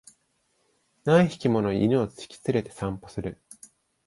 [1.03, 3.39] 何匹もの犬を引き連れて散歩する